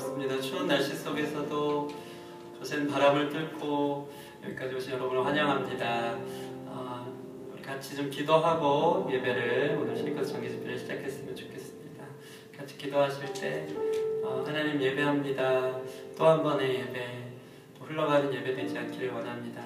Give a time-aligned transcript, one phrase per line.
[0.00, 0.40] 반갑습니다.
[0.40, 1.88] 추운 날씨 속에서도
[2.58, 4.10] 거센 바람을 뚫고
[4.44, 6.16] 여기까지 오신 여러분을 환영합니다.
[6.66, 12.04] 어, 우리 같이 좀 기도하고 예배를 오늘 실컷 정기 집회를 시작했으면 좋겠습니다.
[12.56, 13.68] 같이 기도하실 때
[14.24, 15.80] 어, 하나님 예배합니다.
[16.16, 17.32] 또 한 번의 예배,
[17.78, 19.62] 또 흘러가는 예배 되지 않기를 원합니다.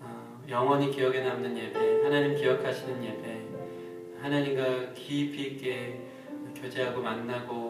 [0.00, 6.00] 어, 영원히 기억에 남는 예배, 하나님 기억하시는 예배, 하나님과 깊이 있게
[6.56, 7.63] 교제하고 만나고 어,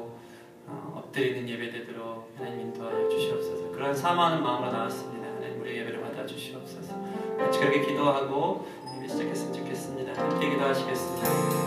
[1.14, 3.70] 엎드리는 예배 되도록 하나님 인도하여 주시옵소서.
[3.70, 5.28] 그런 사모하는 마음으로 나왔습니다.
[5.28, 6.92] 하나님 우리 예배를 받아 주시옵소서.
[7.38, 10.20] 같이 그렇게 기도하고 예배 시작했으면 좋겠습니다.
[10.20, 11.63] 함께 기도하시겠습니다.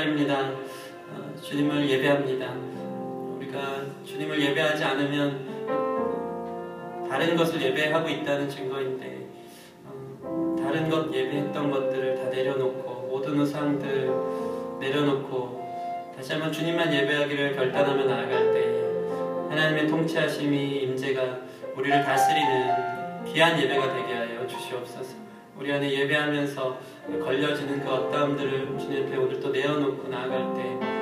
[0.00, 0.52] 기다립니다.
[1.10, 2.54] 어, 주님을 예배합니다.
[3.36, 5.50] 우리가 주님을 예배하지 않으면
[7.08, 9.26] 다른 것을 예배하고 있다는 증거인데
[10.22, 14.10] 어, 다른 것 예배했던 것들을 다 내려놓고 모든 우상들
[14.80, 18.80] 내려놓고 다시 한번 주님만 예배하기를 결단하며 나아갈 때
[19.50, 21.40] 하나님의 통치하심이 임재가
[21.76, 25.14] 우리를 다스리는 귀한 예배가 되게 하여 주시옵소서.
[25.58, 26.80] 우리 안에 예배하면서
[27.18, 31.00] 걸려지는 그 어떠함들을 주님 앞에 오늘 또 내어놓고 나아갈 때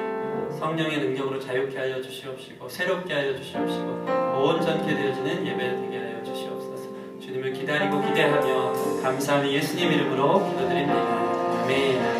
[0.58, 4.06] 성령의 능력으로 자유케 하여 주시옵시고 새롭게 하여 주시옵시고
[4.42, 6.88] 온전케 되어지는 예배 되게 하여 주시옵소서.
[7.20, 11.62] 주님을 기다리고 기대하며 감사하며 예수님 이름으로 기도드립니다.
[11.64, 12.17] 아멘.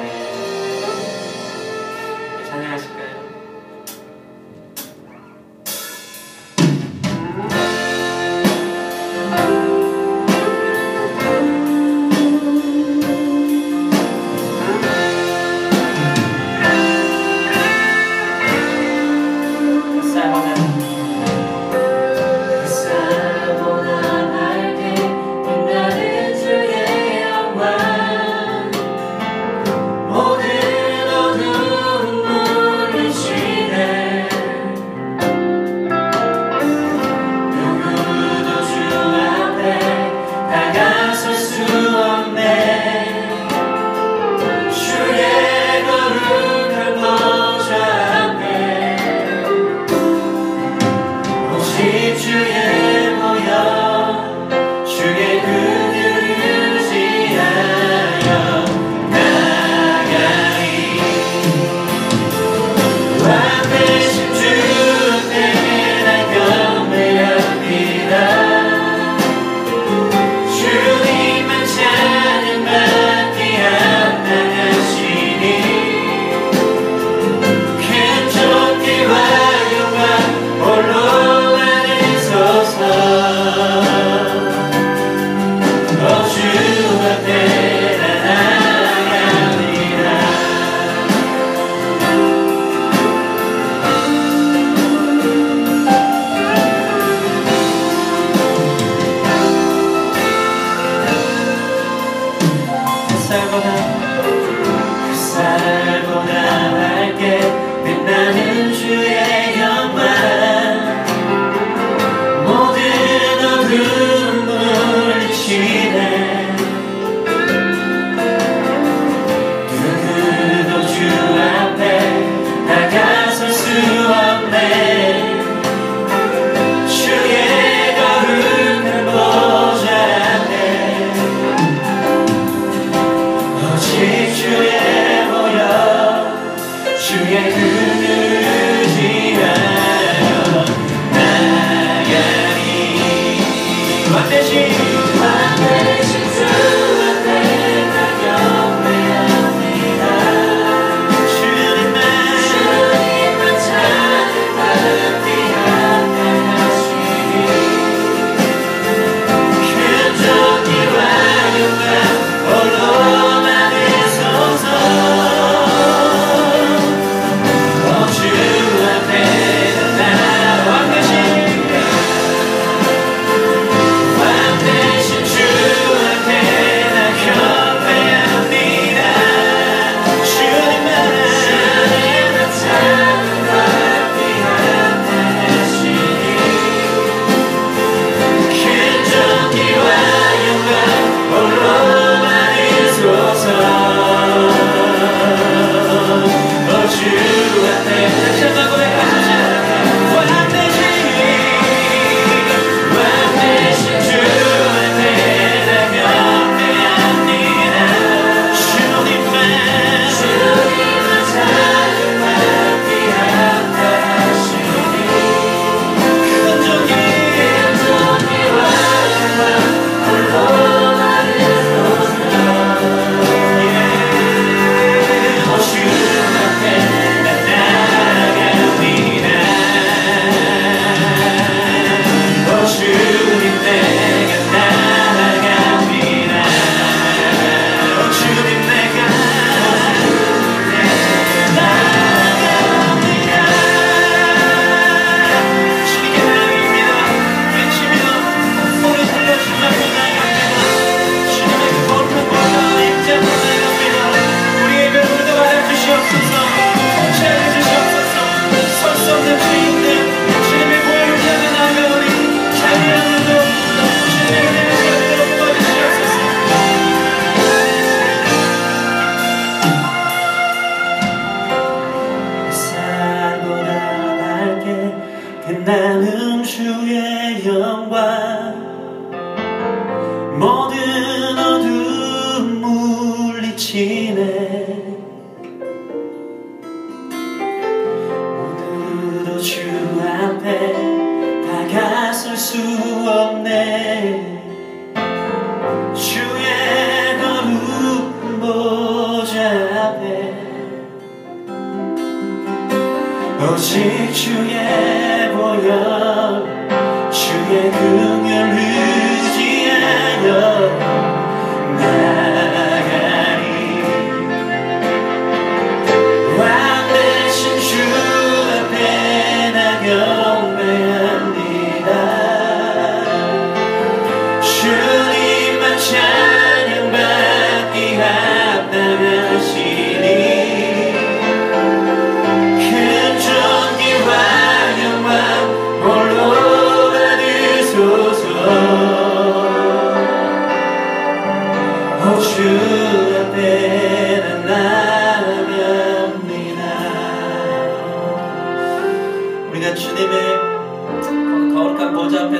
[342.38, 346.62] 주 앞에 난 나갑니다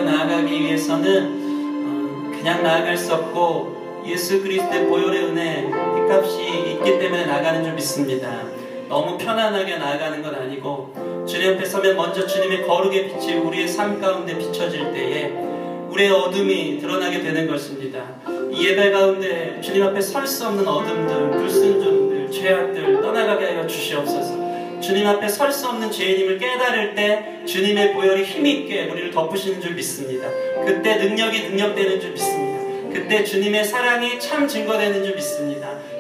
[0.05, 7.65] 나아가기 위해서는 어, 그냥 나아갈 수 없고 예수 그리스도의 보혈의 은혜, 빚값이 있기 때문에 나가는
[7.65, 8.45] 줄 믿습니다.
[8.89, 14.39] 너무 편안하게 나아가는 건 아니고 주님 앞에 서면 먼저 주님의 거룩의 빛이 우리의 삶 가운데
[14.39, 15.58] 비춰질 때에
[15.89, 18.05] 우리의 어둠이 드러나게 되는 것입니다.
[18.53, 24.81] 이 예배 가운데 주님 앞에 설 수 없는 어둠들, 불순종들, 죄악들 떠나가게 하여 주시옵소서.
[24.81, 30.29] 주님 앞에 설 수 없는 죄인임을 깨달을 때 주님의 보혈이 힘있게 우리를 덮으시는 줄 믿습니다.
[30.65, 32.59] 그때 능력이 능력되는 줄 믿습니다.
[32.93, 35.58] 그때 주님의 사랑이 참 증거되는 줄 믿습니다.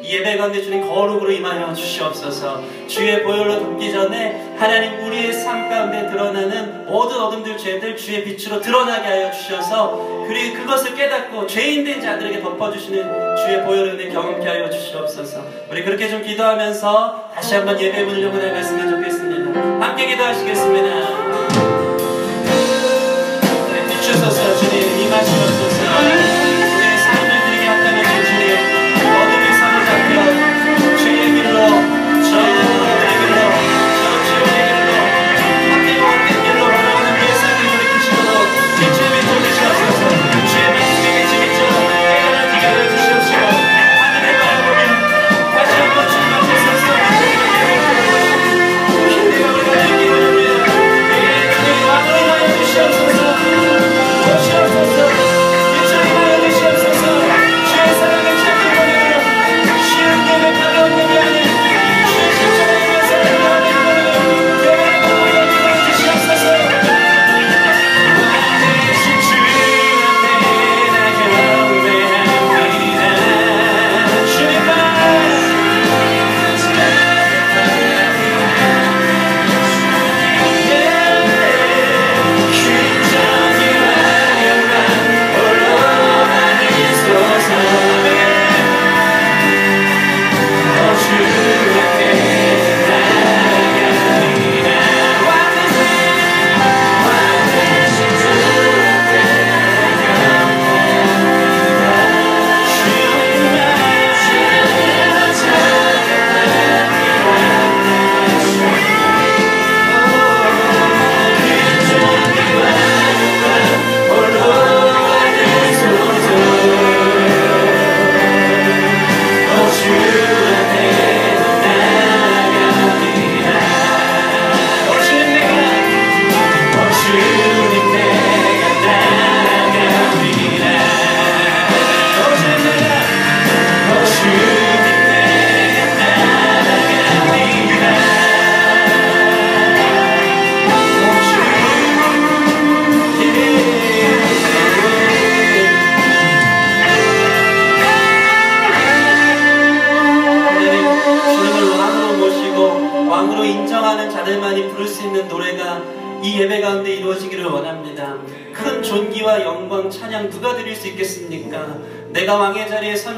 [0.09, 2.63] 이 예배 가운데 주님 거룩으로 임하여 주시옵소서.
[2.87, 9.07] 주의 보혈로 덮기 전에 하나님 우리의 삶 가운데 드러나는 모든 어둠들 죄들 주의 빛으로 드러나게
[9.07, 15.45] 하여 주셔서 그리고 그것을 깨닫고 죄인된 자들에게 덮어주시는 주의 보혈의 은혜 경험케 하여 주시옵소서.
[15.71, 19.61] 우리 그렇게 좀 기도하면서 다시 한번 예배 문을 열고 나갔으면 좋겠습니다.
[19.87, 21.18] 함께 기도하시겠습니다.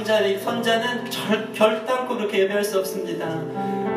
[0.00, 3.26] 선 자리, 선자는 절, 결단코 그렇게 예배할 수 없습니다.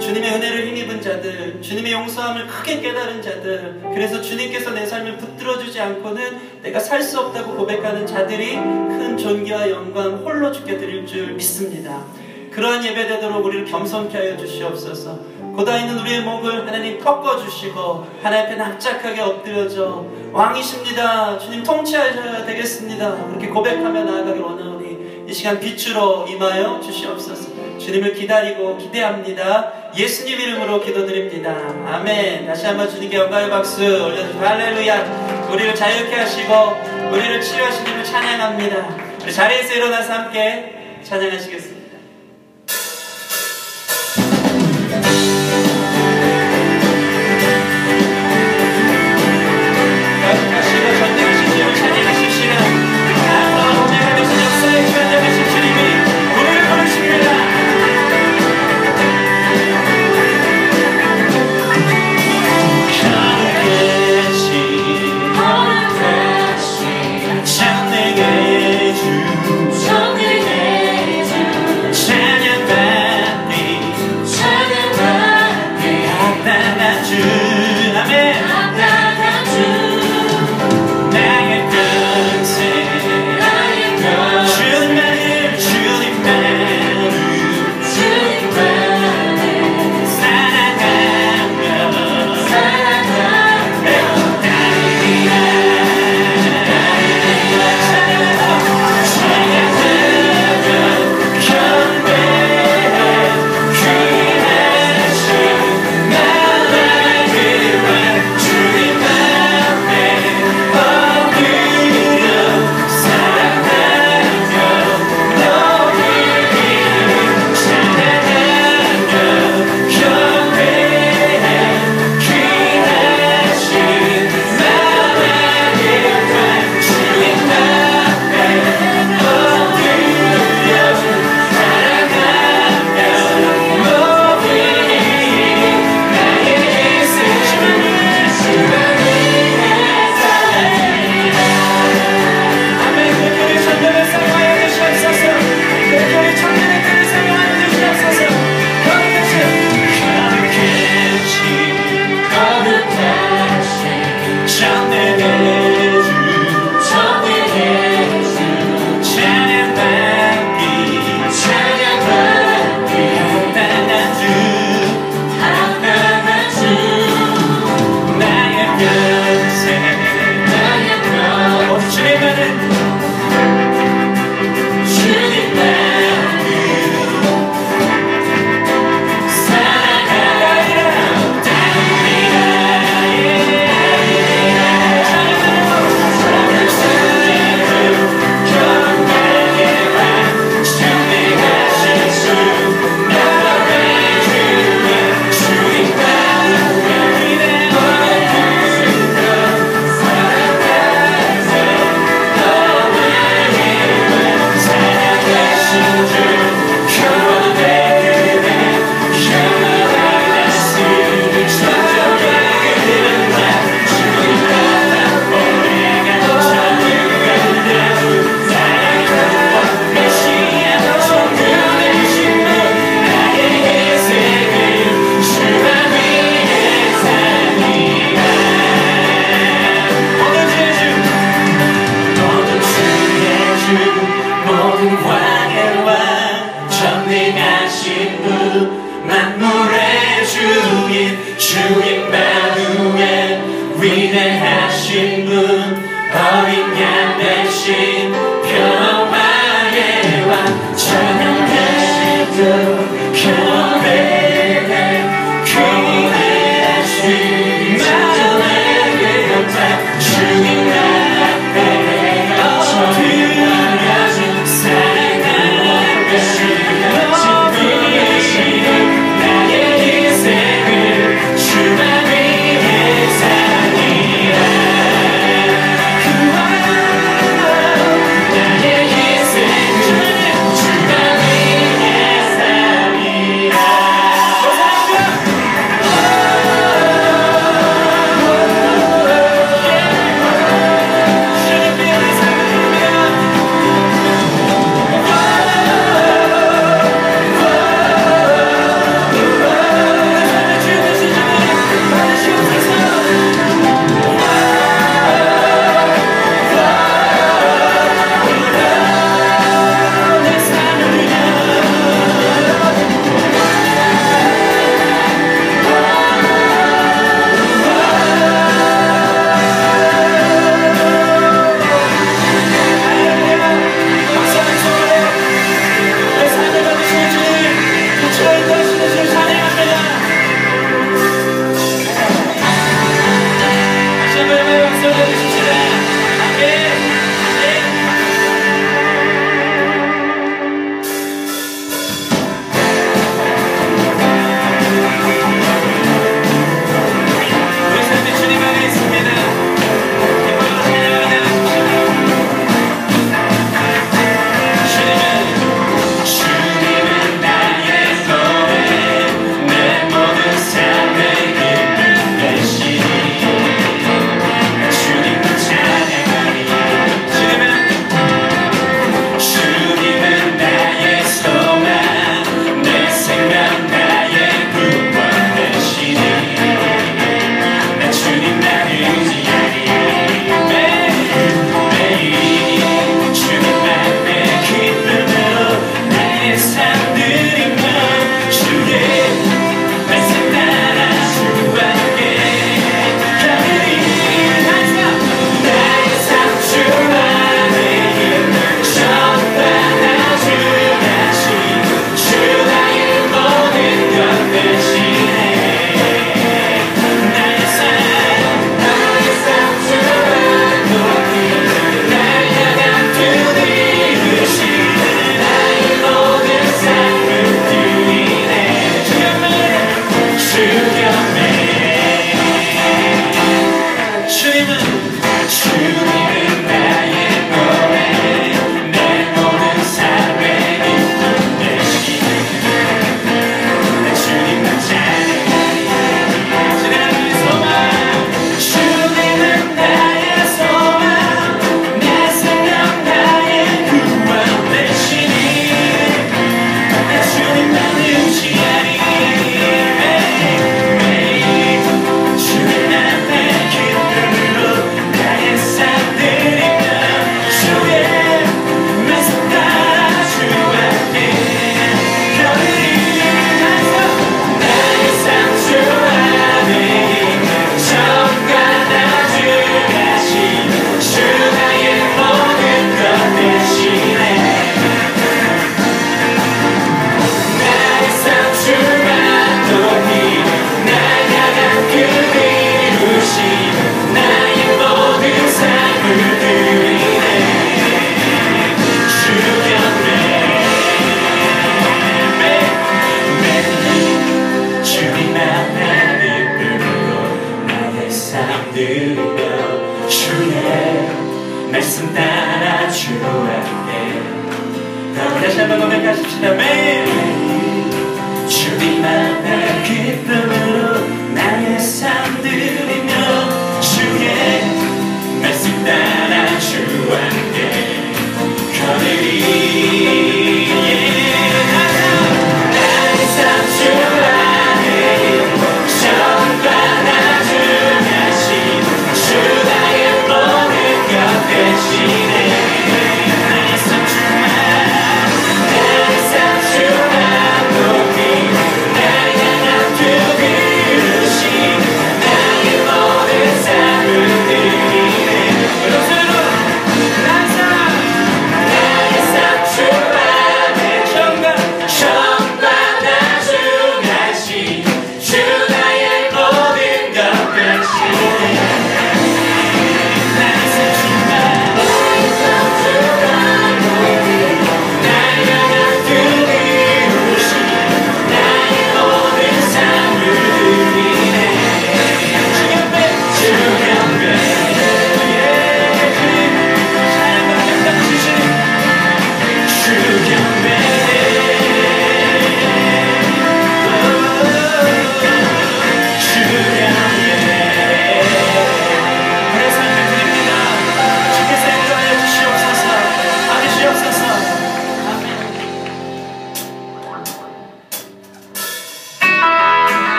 [0.00, 6.60] 주님의 은혜를 힘입은 자들, 주님의 용서함을 크게 깨달은 자들, 그래서 주님께서 내 삶을 붙들어주지 않고는
[6.62, 12.04] 내가 살 수 없다고 고백하는 자들이 큰 존귀와 영광 홀로 주께 드릴 줄 믿습니다.
[12.50, 15.20] 그러한 예배 되도록 우리를 겸손케 하여 주시옵소서.
[15.54, 21.38] 고다 있는 우리의 목을 하나님 꺾어 주시고 하나님 앞에 납작하게 엎드려져 왕이십니다.
[21.38, 23.26] 주님 통치하셔야 되겠습니다.
[23.28, 24.71] 그렇게 고백하며 나아가길 원하오니
[25.28, 27.78] 이 시간 빛으로 임하여 주시옵소서.
[27.78, 29.72] 주님을 기다리고 기대합니다.
[29.96, 31.50] 예수님 이름으로 기도드립니다.
[31.86, 32.46] 아멘.
[32.46, 35.48] 다시 한번 주님께 영광의 박수 올려주시고 할렐루야.
[35.52, 36.52] 우리를 자유케 하시고
[37.12, 39.30] 우리를 치유하신 님을 찬양합니다.
[39.30, 41.81] 자리에서 일어나서 함께 찬양하시겠습니다.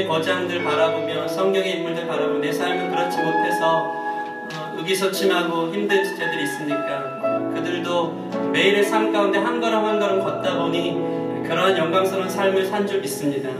[0.00, 3.92] 막 믿음의 거장들 바라보며 성경의 인물들 바라보며 내 삶은 그렇지 못해서
[4.54, 11.44] 어, 의기소침하고 힘든 주제들이 있으니까 그들도 매일의 삶 가운데 한 걸음 한 걸음 걷다 보니
[11.46, 13.50] 그러한 영광스러운 삶을 산 줄 믿습니다.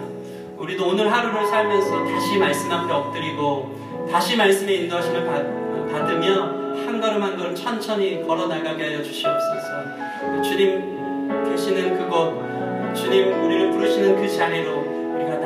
[0.57, 7.23] 우리도 오늘 하루를 살면서 다시 말씀 앞에 엎드리고 다시 말씀의 인도하심을 받, 받으며 한 걸음
[7.23, 10.43] 한 걸음 천천히 걸어 나가게 하여 주시옵소서.
[10.43, 14.90] 주님 계시는 그곳, 주님 우리를 부르시는 그 자리로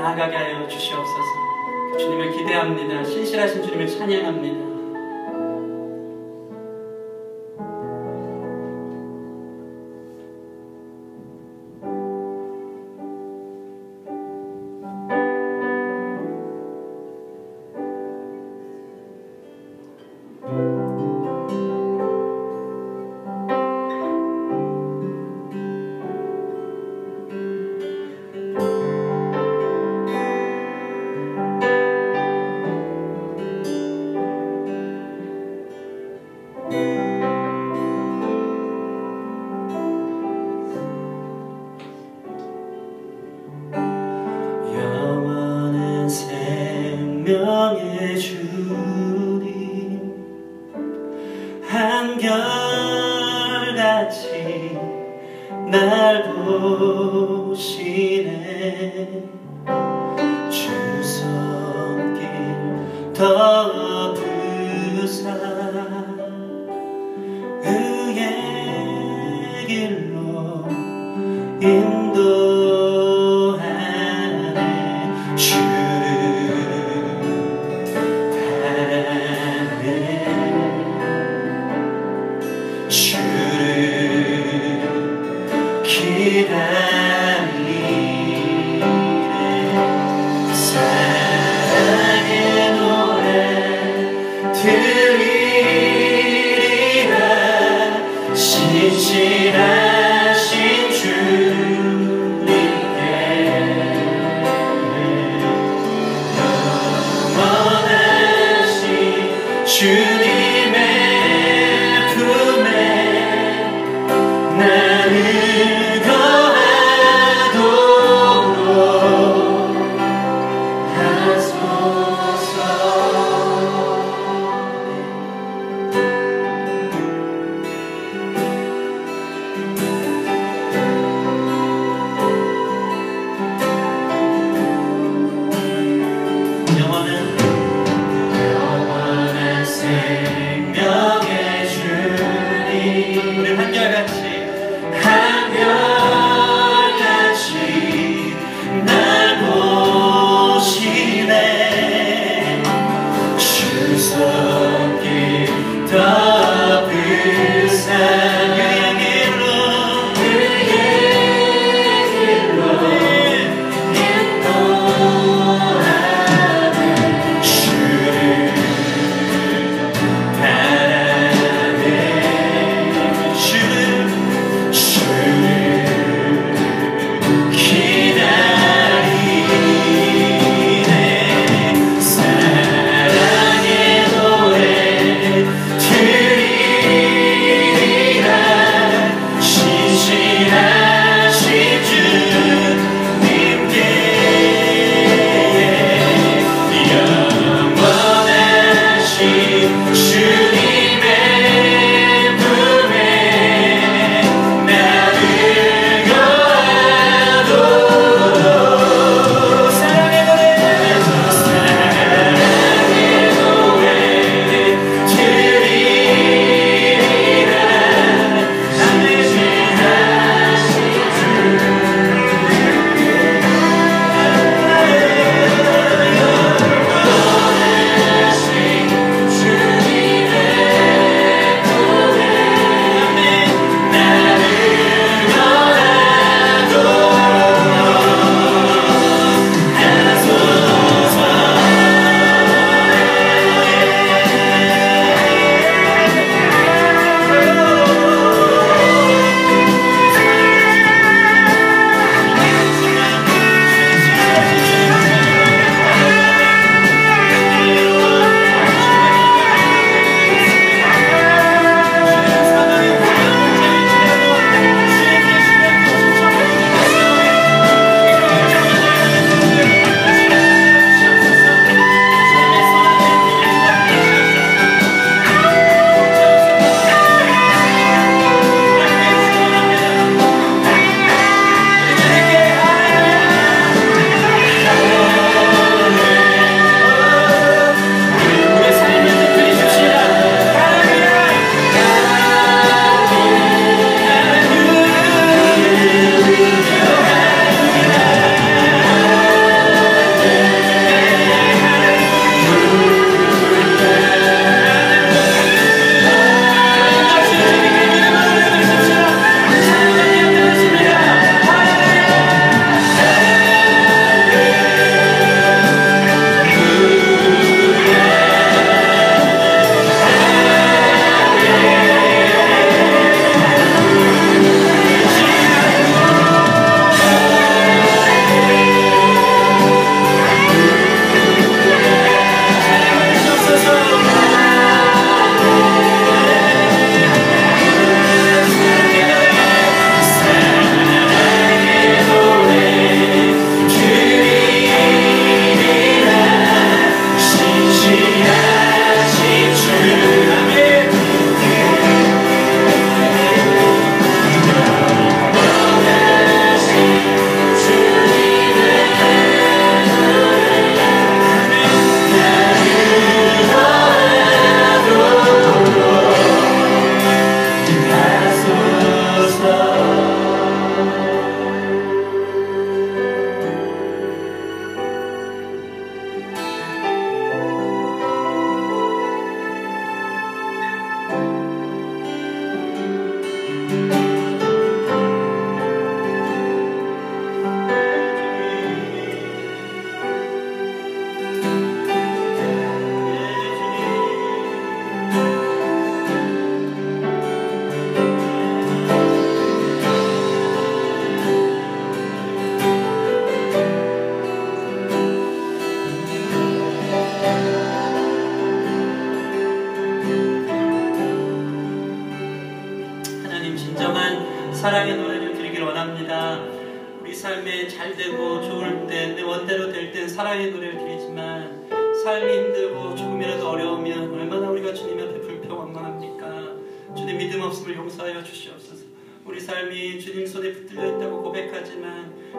[0.05, 1.99] 나아가게 하여 주시옵소서.
[1.99, 3.03] 주님을 기대합니다.
[3.03, 4.74] 신실하신 주님을 찬양합니다.
[47.25, 48.44] 생명의 주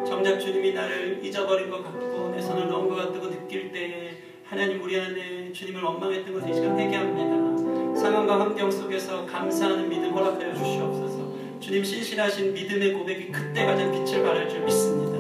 [0.04, 5.00] 정작 주님이 나를 잊어버린 것 같고 내 손을 넣은 것 같다고 느낄 때에 하나님 우리
[5.00, 7.96] 안에 주님을 원망했던 것을 이 시간 회개합니다.
[8.00, 11.60] 상황과 환경 속에서 감사하는 믿음 허락하여 주시옵소서.
[11.60, 15.16] 주님 신실하신 믿음의 고백이 그때 가장 빛을 발할 줄 믿습니다.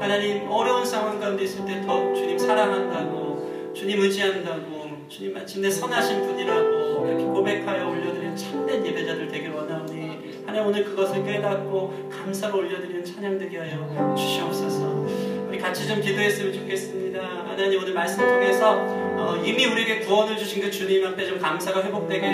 [0.00, 7.06] 하나님 어려운 상황 가운데 있을 때 더 주님 사랑한다고 주님 의지한다고 주님 마침내 선하신 분이라고
[7.08, 9.97] 이렇게 고백하여 올려드리는 참된 예배자들 되길 원하오니
[10.48, 15.06] 하나님 오늘 그것을 깨닫고 감사로 올려드리는 찬양 되게 하여 주시옵소서
[15.46, 20.70] 우리 같이 좀 기도했으면 좋겠습니다 하나님 오늘 말씀 통해서 어, 이미 우리에게 구원을 주신 그
[20.70, 22.26] 주님 앞에 좀 감사가 회복되게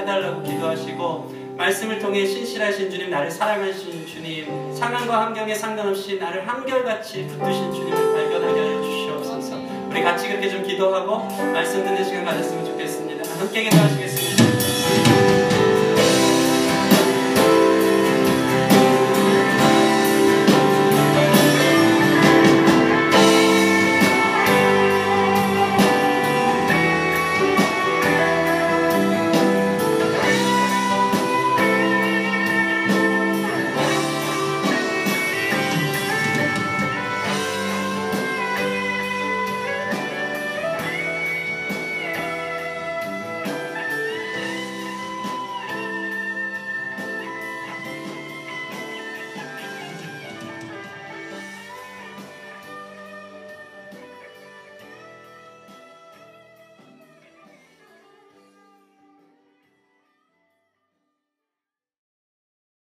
[0.00, 7.70] 해달라고 기도하시고 말씀을 통해 신실하신 주님, 나를 사랑하신 주님, 상황과 환경에 상관없이 나를 한결같이 붙드신
[7.70, 9.56] 주님을 발견하게 하여 주시옵소서.
[9.90, 13.38] 우리 같이 그렇게 좀 기도하고 말씀 듣는 시간 가졌으면 좋겠습니다.
[13.38, 14.09] 함께 기도하시겠습니다.